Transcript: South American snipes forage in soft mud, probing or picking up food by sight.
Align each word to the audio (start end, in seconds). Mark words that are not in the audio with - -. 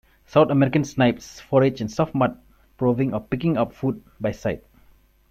South 0.25 0.49
American 0.49 0.83
snipes 0.83 1.39
forage 1.39 1.79
in 1.79 1.87
soft 1.87 2.15
mud, 2.15 2.41
probing 2.75 3.13
or 3.13 3.21
picking 3.21 3.55
up 3.55 3.71
food 3.71 4.01
by 4.19 4.31
sight. 4.31 4.63